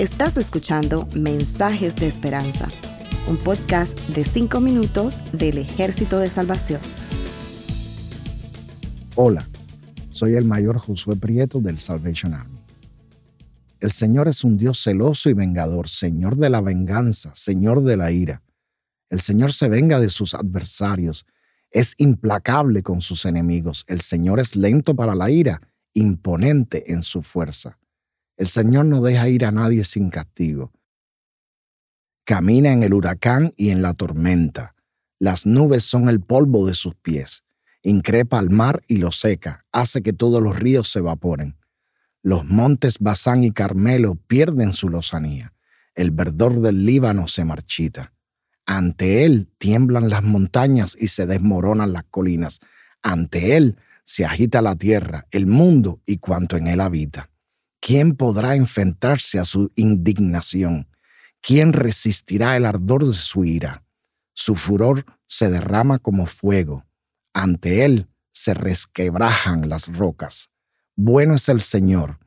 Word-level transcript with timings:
Estás 0.00 0.38
escuchando 0.38 1.06
Mensajes 1.14 1.94
de 1.94 2.06
Esperanza, 2.06 2.66
un 3.28 3.36
podcast 3.36 4.00
de 4.08 4.24
5 4.24 4.58
minutos 4.60 5.18
del 5.32 5.58
Ejército 5.58 6.18
de 6.18 6.30
Salvación. 6.30 6.80
Hola, 9.14 9.46
soy 10.08 10.36
el 10.36 10.46
mayor 10.46 10.78
Josué 10.78 11.16
Prieto 11.16 11.60
del 11.60 11.78
Salvation 11.78 12.32
Army. 12.32 12.58
El 13.78 13.90
Señor 13.90 14.26
es 14.28 14.42
un 14.42 14.56
Dios 14.56 14.82
celoso 14.82 15.28
y 15.28 15.34
vengador, 15.34 15.90
Señor 15.90 16.36
de 16.36 16.48
la 16.48 16.62
venganza, 16.62 17.30
Señor 17.34 17.82
de 17.82 17.98
la 17.98 18.10
ira. 18.10 18.42
El 19.10 19.20
Señor 19.20 19.52
se 19.52 19.68
venga 19.68 20.00
de 20.00 20.08
sus 20.08 20.32
adversarios, 20.32 21.26
es 21.70 21.94
implacable 21.98 22.82
con 22.82 23.02
sus 23.02 23.26
enemigos. 23.26 23.84
El 23.86 24.00
Señor 24.00 24.40
es 24.40 24.56
lento 24.56 24.96
para 24.96 25.14
la 25.14 25.30
ira, 25.30 25.60
imponente 25.92 26.92
en 26.92 27.02
su 27.02 27.20
fuerza. 27.20 27.76
El 28.40 28.48
Señor 28.48 28.86
no 28.86 29.02
deja 29.02 29.28
ir 29.28 29.44
a 29.44 29.52
nadie 29.52 29.84
sin 29.84 30.08
castigo. 30.08 30.72
Camina 32.24 32.72
en 32.72 32.82
el 32.82 32.94
huracán 32.94 33.52
y 33.54 33.68
en 33.68 33.82
la 33.82 33.92
tormenta. 33.92 34.74
Las 35.18 35.44
nubes 35.44 35.84
son 35.84 36.08
el 36.08 36.22
polvo 36.22 36.66
de 36.66 36.72
sus 36.72 36.94
pies. 36.94 37.44
Increpa 37.82 38.38
al 38.38 38.48
mar 38.48 38.82
y 38.88 38.96
lo 38.96 39.12
seca, 39.12 39.66
hace 39.72 40.00
que 40.00 40.14
todos 40.14 40.42
los 40.42 40.58
ríos 40.58 40.90
se 40.90 41.00
evaporen. 41.00 41.58
Los 42.22 42.46
montes 42.46 42.98
Basán 42.98 43.44
y 43.44 43.50
Carmelo 43.50 44.14
pierden 44.14 44.72
su 44.72 44.88
lozanía. 44.88 45.52
El 45.94 46.10
verdor 46.10 46.62
del 46.62 46.86
Líbano 46.86 47.28
se 47.28 47.44
marchita. 47.44 48.14
Ante 48.64 49.26
él 49.26 49.50
tiemblan 49.58 50.08
las 50.08 50.22
montañas 50.22 50.96
y 50.98 51.08
se 51.08 51.26
desmoronan 51.26 51.92
las 51.92 52.04
colinas. 52.04 52.60
Ante 53.02 53.58
él 53.58 53.76
se 54.04 54.24
agita 54.24 54.62
la 54.62 54.76
tierra, 54.76 55.26
el 55.30 55.46
mundo 55.46 56.00
y 56.06 56.16
cuanto 56.16 56.56
en 56.56 56.68
él 56.68 56.80
habita. 56.80 57.29
¿Quién 57.80 58.14
podrá 58.14 58.56
enfrentarse 58.56 59.38
a 59.38 59.44
su 59.44 59.72
indignación? 59.74 60.86
¿Quién 61.40 61.72
resistirá 61.72 62.56
el 62.56 62.66
ardor 62.66 63.06
de 63.06 63.14
su 63.14 63.44
ira? 63.44 63.84
Su 64.34 64.54
furor 64.54 65.06
se 65.26 65.50
derrama 65.50 65.98
como 65.98 66.26
fuego. 66.26 66.84
Ante 67.32 67.84
él 67.86 68.08
se 68.32 68.52
resquebrajan 68.52 69.68
las 69.68 69.88
rocas. 69.88 70.50
Bueno 70.94 71.34
es 71.34 71.48
el 71.48 71.62
Señor, 71.62 72.18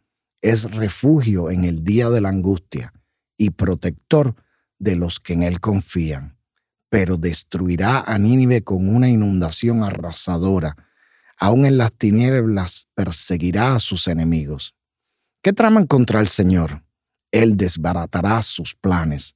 es 0.41 0.71
refugio 0.71 1.51
en 1.51 1.63
el 1.65 1.83
día 1.83 2.09
de 2.09 2.21
la 2.21 2.29
angustia 2.29 2.91
y 3.37 3.51
protector 3.51 4.35
de 4.79 4.95
los 4.95 5.19
que 5.19 5.33
en 5.33 5.43
él 5.43 5.59
confían, 5.59 6.37
pero 6.89 7.17
destruirá 7.17 8.01
a 8.01 8.17
Nínive 8.17 8.63
con 8.63 8.89
una 8.93 9.09
inundación 9.09 9.83
arrasadora. 9.83 10.75
Aún 11.37 11.65
en 11.65 11.77
las 11.77 11.93
tinieblas 11.93 12.87
perseguirá 12.95 13.75
a 13.75 13.79
sus 13.79 14.07
enemigos. 14.07 14.75
¿Qué 15.43 15.51
traman 15.51 15.87
contra 15.87 16.21
el 16.21 16.29
Señor? 16.29 16.85
Él 17.29 17.57
desbaratará 17.57 18.41
sus 18.43 18.75
planes. 18.75 19.35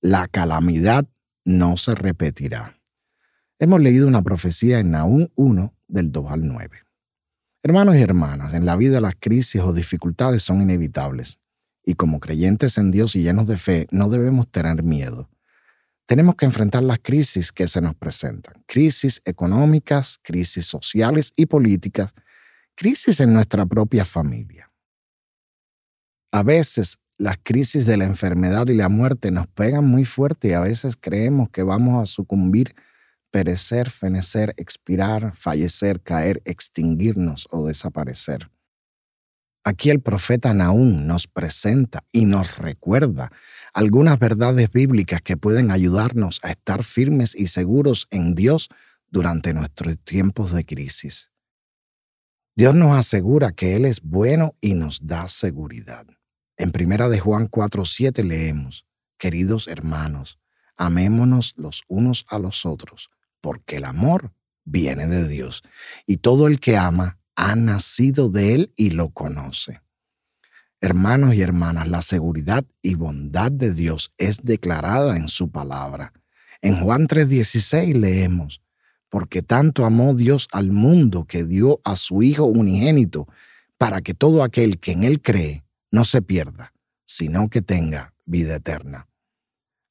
La 0.00 0.28
calamidad 0.28 1.04
no 1.44 1.76
se 1.76 1.96
repetirá. 1.96 2.80
Hemos 3.58 3.80
leído 3.80 4.06
una 4.06 4.22
profecía 4.22 4.78
en 4.78 4.92
Nahum 4.92 5.26
1 5.34 5.74
del 5.88 6.12
2 6.12 6.30
al 6.30 6.46
9. 6.46 6.78
Hermanos 7.64 7.96
y 7.96 8.02
hermanas, 8.02 8.54
en 8.54 8.64
la 8.64 8.76
vida 8.76 9.00
las 9.00 9.16
crisis 9.18 9.60
o 9.62 9.72
dificultades 9.72 10.44
son 10.44 10.62
inevitables 10.62 11.40
y 11.84 11.94
como 11.94 12.20
creyentes 12.20 12.78
en 12.78 12.92
Dios 12.92 13.16
y 13.16 13.22
llenos 13.24 13.48
de 13.48 13.58
fe 13.58 13.88
no 13.90 14.10
debemos 14.10 14.48
tener 14.48 14.84
miedo. 14.84 15.28
Tenemos 16.06 16.36
que 16.36 16.46
enfrentar 16.46 16.84
las 16.84 17.00
crisis 17.00 17.50
que 17.50 17.66
se 17.66 17.80
nos 17.80 17.96
presentan, 17.96 18.62
crisis 18.68 19.22
económicas, 19.24 20.20
crisis 20.22 20.66
sociales 20.66 21.32
y 21.34 21.46
políticas, 21.46 22.14
crisis 22.76 23.18
en 23.18 23.34
nuestra 23.34 23.66
propia 23.66 24.04
familia. 24.04 24.69
A 26.32 26.42
veces 26.42 26.98
las 27.18 27.38
crisis 27.42 27.86
de 27.86 27.96
la 27.96 28.04
enfermedad 28.04 28.68
y 28.68 28.74
la 28.74 28.88
muerte 28.88 29.30
nos 29.30 29.46
pegan 29.48 29.84
muy 29.84 30.04
fuerte 30.04 30.48
y 30.48 30.52
a 30.52 30.60
veces 30.60 30.96
creemos 30.98 31.50
que 31.50 31.62
vamos 31.62 32.02
a 32.02 32.06
sucumbir 32.06 32.74
perecer, 33.30 33.90
fenecer, 33.90 34.54
expirar, 34.56 35.34
fallecer, 35.36 36.00
caer, 36.00 36.40
extinguirnos 36.44 37.46
o 37.50 37.66
desaparecer. 37.66 38.50
Aquí 39.64 39.90
el 39.90 40.00
profeta 40.00 40.54
Naúm 40.54 41.06
nos 41.06 41.26
presenta 41.26 42.04
y 42.12 42.24
nos 42.24 42.58
recuerda 42.58 43.30
algunas 43.74 44.18
verdades 44.18 44.70
bíblicas 44.70 45.20
que 45.20 45.36
pueden 45.36 45.70
ayudarnos 45.70 46.40
a 46.42 46.50
estar 46.50 46.82
firmes 46.82 47.34
y 47.34 47.48
seguros 47.48 48.08
en 48.10 48.34
Dios 48.34 48.68
durante 49.08 49.52
nuestros 49.52 49.98
tiempos 49.98 50.54
de 50.54 50.64
crisis. 50.64 51.30
Dios 52.56 52.74
nos 52.74 52.96
asegura 52.96 53.52
que 53.52 53.76
Él 53.76 53.84
es 53.84 54.00
bueno 54.00 54.56
y 54.60 54.74
nos 54.74 55.06
da 55.06 55.28
seguridad. 55.28 56.06
En 56.60 56.72
primera 56.72 57.08
de 57.08 57.18
Juan 57.18 57.48
4:7 57.48 58.22
leemos: 58.22 58.84
Queridos 59.16 59.66
hermanos, 59.66 60.38
amémonos 60.76 61.54
los 61.56 61.84
unos 61.88 62.26
a 62.28 62.38
los 62.38 62.66
otros, 62.66 63.08
porque 63.40 63.76
el 63.76 63.86
amor 63.86 64.34
viene 64.66 65.06
de 65.06 65.26
Dios, 65.26 65.62
y 66.06 66.18
todo 66.18 66.46
el 66.46 66.60
que 66.60 66.76
ama 66.76 67.18
ha 67.34 67.56
nacido 67.56 68.28
de 68.28 68.54
Él 68.54 68.74
y 68.76 68.90
lo 68.90 69.08
conoce. 69.08 69.80
Hermanos 70.82 71.34
y 71.34 71.40
hermanas, 71.40 71.88
la 71.88 72.02
seguridad 72.02 72.66
y 72.82 72.94
bondad 72.94 73.50
de 73.50 73.72
Dios 73.72 74.12
es 74.18 74.42
declarada 74.42 75.16
en 75.16 75.28
su 75.28 75.50
palabra. 75.50 76.12
En 76.60 76.78
Juan 76.82 77.06
3:16 77.06 77.96
leemos, 77.96 78.60
porque 79.08 79.40
tanto 79.40 79.86
amó 79.86 80.12
Dios 80.12 80.46
al 80.52 80.72
mundo 80.72 81.24
que 81.24 81.42
dio 81.42 81.80
a 81.84 81.96
su 81.96 82.22
Hijo 82.22 82.44
unigénito, 82.44 83.28
para 83.78 84.02
que 84.02 84.12
todo 84.12 84.42
aquel 84.42 84.78
que 84.78 84.92
en 84.92 85.04
Él 85.04 85.22
cree 85.22 85.64
no 85.90 86.04
se 86.04 86.22
pierda, 86.22 86.72
sino 87.04 87.48
que 87.48 87.62
tenga 87.62 88.14
vida 88.26 88.56
eterna. 88.56 89.08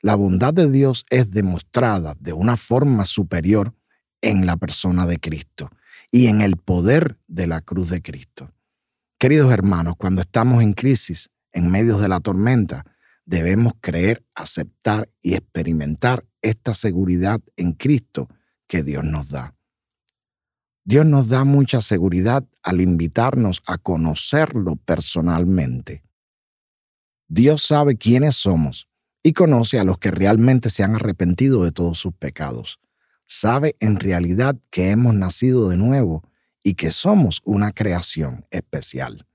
La 0.02 0.16
bondad 0.16 0.54
de 0.54 0.70
Dios 0.70 1.06
es 1.10 1.30
demostrada 1.32 2.16
de 2.20 2.34
una 2.34 2.56
forma 2.56 3.06
superior 3.06 3.76
en 4.22 4.46
la 4.46 4.56
persona 4.58 5.06
de 5.06 5.18
Cristo 5.18 5.70
y 6.12 6.28
en 6.28 6.42
el 6.42 6.58
poder 6.58 7.20
de 7.28 7.48
la 7.48 7.62
cruz 7.62 7.90
de 7.90 8.02
Cristo. 8.02 8.54
Queridos 9.18 9.52
hermanos, 9.52 9.96
cuando 9.98 10.22
estamos 10.22 10.64
en 10.64 10.74
crisis, 10.74 11.30
en 11.52 11.70
medio 11.70 11.98
de 11.98 12.08
la 12.08 12.22
tormenta, 12.22 12.86
debemos 13.26 13.74
creer, 13.82 14.26
aceptar 14.34 15.10
y 15.22 15.34
experimentar 15.34 16.26
esta 16.42 16.74
seguridad 16.74 17.42
en 17.58 17.74
Cristo 17.74 18.30
que 18.68 18.84
Dios 18.84 19.04
nos 19.04 19.30
da. 19.30 19.59
Dios 20.90 21.06
nos 21.06 21.30
da 21.30 21.44
mucha 21.44 21.82
seguridad 21.82 22.44
al 22.64 22.82
invitarnos 22.82 23.62
a 23.68 23.78
conocerlo 23.78 24.76
personalmente. 24.76 26.04
Dios 27.28 27.62
sabe 27.62 27.96
quiénes 27.96 28.38
somos 28.38 28.90
y 29.22 29.34
conoce 29.34 29.78
a 29.78 29.84
los 29.84 30.00
que 30.00 30.10
realmente 30.10 30.72
se 30.72 30.82
han 30.82 30.96
arrepentido 30.96 31.64
de 31.64 31.72
todos 31.72 32.00
sus 32.00 32.16
pecados. 32.16 32.80
Sabe 33.28 33.76
en 33.80 34.00
realidad 34.00 34.58
que 34.72 34.90
hemos 34.90 35.14
nacido 35.14 35.70
de 35.70 35.78
nuevo 35.78 36.24
y 36.64 36.74
que 36.74 36.90
somos 36.90 37.44
una 37.46 37.72
creación 37.72 38.48
especial. 38.50 39.28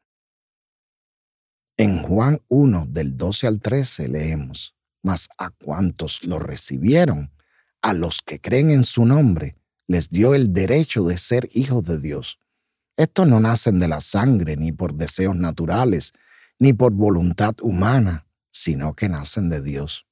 En 1.77 2.03
Juan 2.03 2.43
1 2.49 2.87
del 2.87 3.17
12 3.17 3.47
al 3.47 3.61
13 3.61 4.09
leemos, 4.09 4.75
mas 5.05 5.29
a 5.39 5.51
cuantos 5.51 6.25
lo 6.25 6.41
recibieron, 6.41 7.31
a 7.81 7.93
los 7.93 8.23
que 8.23 8.41
creen 8.41 8.73
en 8.73 8.83
su 8.83 9.05
nombre, 9.05 9.55
les 9.87 10.09
dio 10.09 10.34
el 10.34 10.53
derecho 10.53 11.05
de 11.05 11.19
ser 11.19 11.49
hijos 11.53 11.84
de 11.84 12.00
Dios. 12.00 12.39
Estos 12.97 13.27
no 13.27 13.41
nacen 13.41 13.81
de 13.81 13.89
la 13.89 14.00
sangre, 14.00 14.56
ni 14.56 14.72
por 14.72 14.95
deseos 14.95 15.37
naturales, 15.37 16.12
ni 16.59 16.72
por 16.72 16.93
voluntad 16.93 17.55
humana, 17.61 18.27
sino 18.50 18.94
que 18.94 19.09
nacen 19.09 19.49
de 19.49 19.62
Dios. 19.62 20.06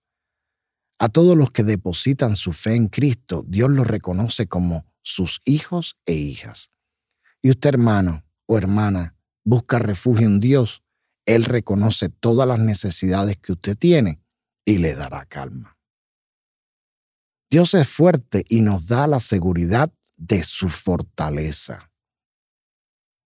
A 0.98 1.08
todos 1.08 1.36
los 1.36 1.50
que 1.50 1.64
depositan 1.64 2.36
su 2.36 2.52
fe 2.52 2.74
en 2.74 2.88
Cristo, 2.88 3.44
Dios 3.46 3.70
los 3.70 3.86
reconoce 3.86 4.46
como 4.46 4.86
sus 5.02 5.40
hijos 5.44 5.96
e 6.06 6.14
hijas. 6.14 6.70
Y 7.40 7.50
usted, 7.50 7.70
hermano 7.70 8.24
o 8.46 8.58
hermana, 8.58 9.16
busca 9.44 9.78
refugio 9.78 10.26
en 10.26 10.40
Dios, 10.40 10.82
Él 11.26 11.44
reconoce 11.44 12.08
todas 12.08 12.46
las 12.46 12.58
necesidades 12.58 13.36
que 13.38 13.52
usted 13.52 13.76
tiene 13.76 14.20
y 14.64 14.78
le 14.78 14.94
dará 14.94 15.26
calma. 15.26 15.76
Dios 17.52 17.74
es 17.74 17.88
fuerte 17.88 18.44
y 18.48 18.62
nos 18.62 18.88
da 18.88 19.06
la 19.06 19.20
seguridad 19.20 19.92
de 20.16 20.42
su 20.42 20.68
fortaleza. 20.68 21.92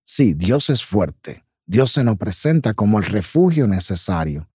Sí, 0.05 0.35
Dios 0.35 0.69
es 0.69 0.85
fuerte. 0.85 1.47
Dios 1.65 1.93
se 1.93 2.05
nos 2.05 2.19
presenta 2.19 2.75
como 2.75 2.99
el 2.99 3.07
refugio 3.07 3.67
necesario 3.67 4.49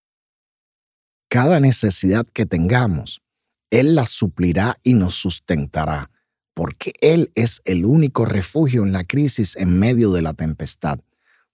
cada 1.31 1.61
necesidad 1.61 2.27
que 2.33 2.45
tengamos, 2.45 3.21
Él 3.69 3.95
la 3.95 4.05
suplirá 4.05 4.77
y 4.83 4.95
nos 4.95 5.15
sustentará, 5.15 6.11
porque 6.53 6.91
Él 6.99 7.31
es 7.35 7.61
el 7.63 7.85
único 7.85 8.25
refugio 8.25 8.83
en 8.83 8.91
la 8.91 9.05
crisis 9.05 9.55
en 9.55 9.79
medio 9.79 10.11
de 10.11 10.23
la 10.23 10.33
tempestad, 10.33 10.99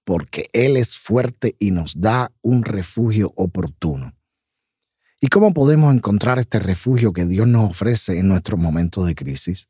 porque 0.04 0.50
Él 0.52 0.78
es 0.78 0.98
fuerte 0.98 1.56
y 1.60 1.70
nos 1.70 2.02
da 2.02 2.32
un 2.42 2.64
refugio 2.64 3.32
oportuno. 3.36 4.17
¿Y 5.20 5.30
cómo 5.30 5.52
podemos 5.52 5.96
encontrar 5.96 6.38
este 6.38 6.60
refugio 6.60 7.12
que 7.12 7.26
Dios 7.26 7.48
nos 7.48 7.72
ofrece 7.72 8.20
en 8.20 8.28
nuestros 8.28 8.60
momentos 8.60 9.08
de 9.08 9.16
crisis? 9.16 9.68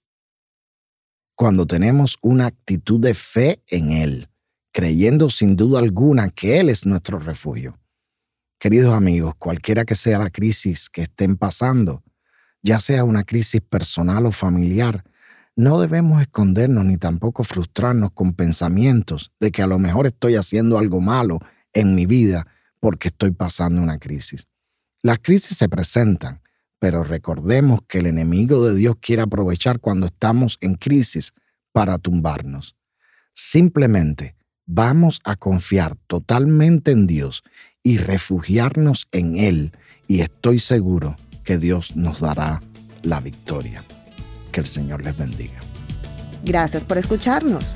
Cuando 1.36 1.66
tenemos 1.66 2.18
una 2.22 2.48
actitud 2.48 3.00
de 3.00 3.14
fe 3.14 3.64
en 3.70 3.92
Él, 3.92 4.28
creyendo 4.74 5.30
sin 5.30 5.56
duda 5.56 5.80
alguna 5.80 6.28
que 6.30 6.60
Él 6.60 6.70
es 6.70 6.86
nuestro 6.86 7.18
refugio. 7.20 7.80
Queridos 8.60 8.94
amigos, 8.94 9.36
cualquiera 9.38 9.86
que 9.86 9.96
sea 9.96 10.20
la 10.20 10.30
crisis 10.30 10.90
que 10.90 11.04
estén 11.04 11.38
pasando, 11.38 12.04
ya 12.62 12.82
sea 12.82 13.06
una 13.06 13.24
crisis 13.24 13.62
personal 13.62 14.26
o 14.26 14.34
familiar, 14.34 15.06
no 15.56 15.80
debemos 15.80 16.22
escondernos 16.22 16.84
ni 16.84 16.98
tampoco 16.98 17.46
frustrarnos 17.46 18.12
con 18.12 18.34
pensamientos 18.34 19.32
de 19.40 19.52
que 19.52 19.62
a 19.62 19.68
lo 19.68 19.80
mejor 19.80 20.08
estoy 20.08 20.36
haciendo 20.36 20.78
algo 20.78 21.00
malo 21.00 21.40
en 21.72 21.96
mi 21.96 22.06
vida 22.06 22.48
porque 22.82 23.08
estoy 23.08 23.32
pasando 23.32 23.82
una 23.82 23.98
crisis. 23.98 24.46
Las 25.02 25.20
crisis 25.20 25.58
se 25.58 25.70
presentan, 25.70 26.42
pero 26.80 27.04
recordemos 27.04 27.82
que 27.88 28.00
el 28.00 28.08
enemigo 28.08 28.66
de 28.66 28.76
Dios 28.76 28.96
quiere 29.02 29.22
aprovechar 29.22 29.80
cuando 29.80 30.08
estamos 30.08 30.58
en 30.62 30.76
crisis 30.76 31.34
para 31.72 31.98
tumbarnos. 31.98 32.76
Simplemente 33.34 34.36
vamos 34.66 35.22
a 35.24 35.36
confiar 35.36 35.96
totalmente 36.08 36.92
en 36.92 37.08
Dios 37.08 37.44
y 37.84 37.98
refugiarnos 37.98 39.08
en 39.12 39.38
Él 39.38 39.72
y 40.08 40.22
estoy 40.22 40.60
seguro 40.60 41.16
que 41.44 41.58
Dios 41.58 41.96
nos 41.96 42.20
dará 42.20 42.62
la 43.04 43.22
victoria. 43.22 43.84
Que 44.52 44.62
el 44.62 44.68
Señor 44.68 45.04
les 45.04 45.16
bendiga. 45.18 45.60
Gracias 46.44 46.84
por 46.84 46.98
escucharnos. 46.98 47.76